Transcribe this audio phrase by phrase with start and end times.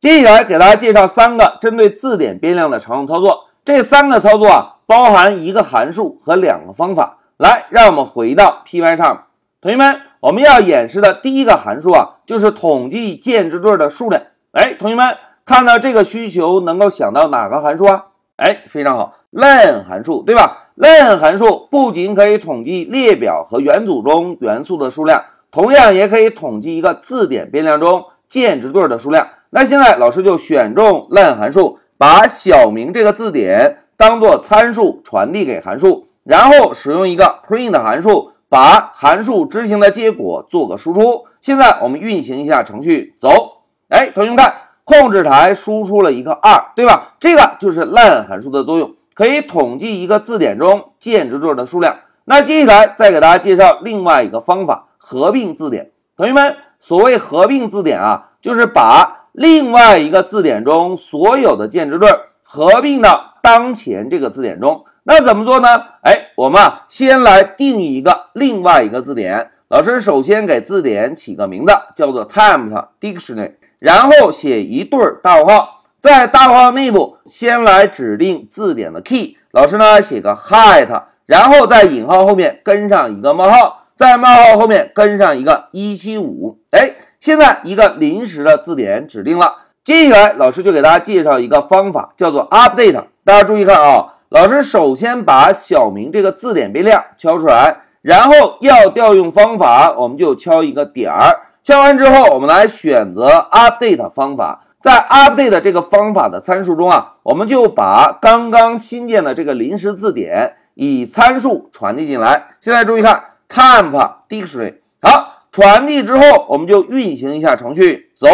[0.00, 3.46] 接下来给大家介绍三个针对字典变量的常用操作。
[3.64, 7.18] 这三个操作啊，包含一个函数和两个方法。
[7.36, 9.24] 来，让我们回到 Py 上。
[9.60, 14.22] 同学们，我们要演示的第一个函数啊，就是统计键值对的数量。
[14.52, 18.04] 哎，同学们看到这个需求，能够想到哪个函数啊？
[18.36, 29.26] 哎，非常好，len 函数，对吧？len 函数不仅可以统计列表和元组中元素的数量，同样也可以统计一个字典变量中键值对的数量。
[29.50, 41.24] 那现在老师就选中 len 函数，把小明这个字典当做参数传递给函数，然后使用一个 print 函数把函数执行的结果做个输出。
[41.40, 43.62] 现在我们运行一下程序，走。
[43.88, 44.54] 哎，同学们看。
[44.88, 47.12] 控制台输出了一个二，对吧？
[47.20, 51.94] 这个就是 len 函数的作用，可以统计一个字典中键值对的数量。
[52.24, 55.90] 那接下来再给大家介绍另外一个方法——合并字典。
[56.16, 62.10] 同学们，所谓合并字典啊，就是把另外一个字典中所有的键值对
[62.42, 64.84] 合并到当前这个字典中。
[65.04, 65.68] 那怎么做呢？
[66.02, 69.52] 哎，我们啊，先来定一个另外一个字典。
[69.68, 73.54] 老师首先给字典起个名字，叫做 temp dictionary。
[73.78, 79.36] 然后写一对大括号，在大括号内部先来指定字典的 key。
[79.52, 86.58] 老师呢写个 height，然后在引号后面跟上一个冒号，在冒号后面跟上一个一七五。
[86.72, 89.56] 哎，现在一个临时的字典指定了。
[89.84, 93.04] 接下来老师就给大家介绍一个方法，叫做 update。
[93.24, 101.40] 大家注意看啊，老师首先把小明这个字典变量敲出来，然后要调用方法，我们就敲一个点儿。
[101.62, 112.56] 敲完之后，我们来选择 update 方法，在 update 这个方法的参数中啊，我们就把刚刚新建的这个临时字典以参数传递进来。
[112.60, 115.27] 现在注意看，temp dictionary，好，
[115.58, 118.28] 传递之后，我们就运行一下程序，走。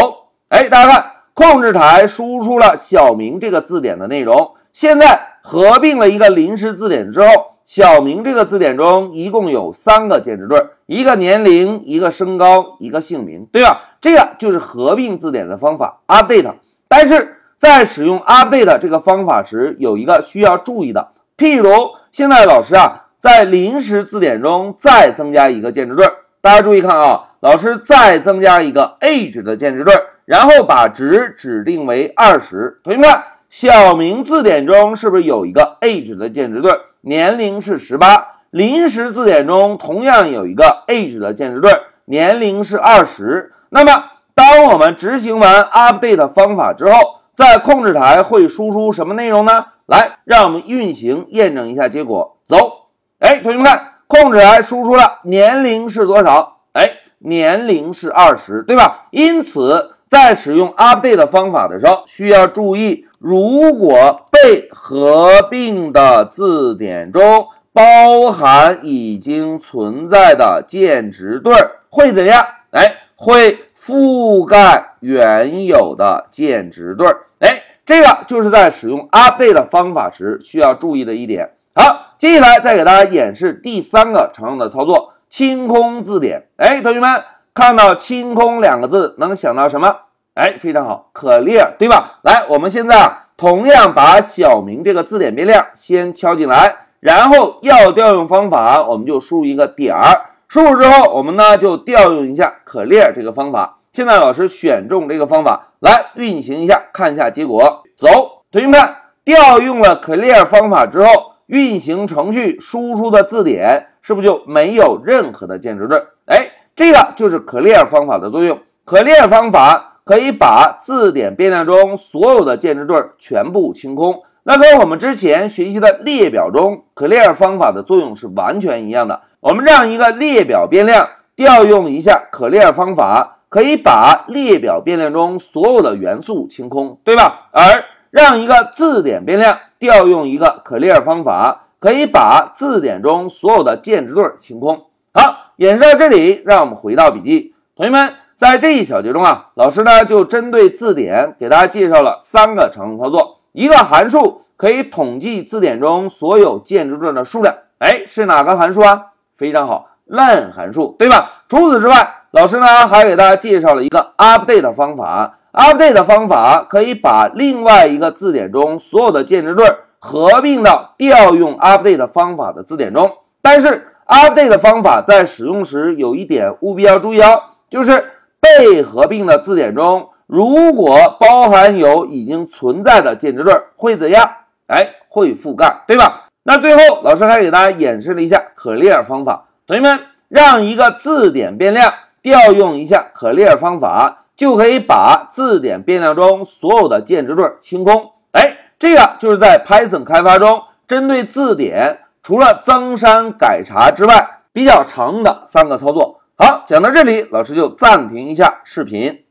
[0.49, 7.29] 哎，大家看，控制台输出了小明这个字典的内容，现在合并了一个临时字典之后。
[7.65, 13.81] 小明这个字典中一共有三个键值对，一个年龄，一个身高，一个姓名，对吧？
[14.03, 16.53] 这个就是合并字典的方法 update。
[16.89, 26.07] 但是在使用 update 这个方法时，有一个需要注意的，譬如现在老师啊在临时字典中再增加一个键值对，
[26.45, 29.95] 大家注意看啊，老师再增加一个 age 的键值对，
[30.27, 32.83] 然后把值指定为二十。
[32.85, 36.71] 同学们看，小明字典中是不是有一个 age 的键值对？
[37.01, 41.73] 年龄是十八，临时字典中同样有一个 age 的键值对，
[42.05, 43.51] 年龄是二十。
[43.71, 49.65] 那么，当我们执行完 update 方法之后，在控制台会输出什么内容呢？
[49.87, 52.37] 来，让我们运行验证一下结果。
[52.45, 52.89] 走，
[53.21, 56.59] 哎，同学们看，控制台输出了年龄是多少？
[56.73, 59.07] 哎，年龄是二十，对吧？
[59.11, 63.07] 因此，在使用 update 方法的时候，需要注意。
[63.19, 72.45] 如果被合并的字典中包含已经存在的键值对儿，会怎样？
[72.71, 77.27] 哎，会覆盖原有的键值对儿。
[77.41, 81.54] 哎，这个就是在使用 update 方法时需要注意的一点。
[81.77, 86.47] 好，接下来再给大家演示第三个常用的操作：清空字典。
[86.57, 89.97] 哎，同学们看到“清空”两个字，能想到什么？
[90.35, 92.21] 哎，非常好，，clear，，对吧？
[92.23, 100.31] 来，我们现在啊，同样把小明这个字典变量先敲进来，然后要调用方法，我们就输入一个点儿。
[100.47, 103.79] 输入之后，我们呢就调用一下 clear 这个方法。
[103.91, 107.83] 现在老师选中这个方法来运行一下，看一下结果。
[107.97, 108.81] 走，同学们，
[109.25, 116.03] 调用了 clear 方法之后，运行程序输出的字典是不是就没有任何的键值对？
[116.27, 118.61] 哎，这个就是可列方法的作用。
[118.85, 119.91] 可列方法。
[120.07, 129.23] 可以把字典变量中所有的键值对全部清空，那跟我们之前学习的列表中 clear 方法的作用是完全一样的。
[129.41, 137.49] 我们让一个列表变量调用一下 clear 方法，可以把列表变量中所有的元素清空，对吧？
[137.53, 144.87] 而让一个字典变量调用一个 clear 方法，可以把字典中所有的键值对清空。
[145.13, 148.15] 好，演示到这里，让我们回到笔记，同学们。
[148.37, 153.39] 在这一小节中啊，老师呢就针对字典给大家介绍了三个常用操作。
[153.53, 159.13] 一个函数可以统计字典中所有键值对的数量，哎，是哪个函数啊？
[159.33, 161.45] 非常好，len 函数，对吧？
[161.49, 165.39] 除此之外，老师呢还给大家介绍了一个 update 方法。
[165.55, 169.67] Update 的方法可以把另外一个字典中所有的键值对
[169.99, 173.11] 合并到调用 update 方法的字典中。
[173.41, 178.11] 但是 update 的方法在使用时有一点务必要注意哦，就是。
[178.59, 184.31] 被合并的字典中，如果包含有已经存在的键值对会怎样？
[184.67, 186.27] 哎，会覆盖，对吧？
[186.43, 189.47] 那最后老师还给大家演示了一下 clear 方法。
[189.67, 189.99] 同学们，
[190.29, 191.91] 让一个字典变量
[192.21, 198.13] 调用一下 clear 方法，就可以把字典变量中所有的键值对清空。
[198.33, 206.21] 哎，这个就是在 Python 开发中针对字典除了增删改查之外比较常用的三个操作。
[206.37, 209.24] 好，讲到这里，老师就暂停一下视频。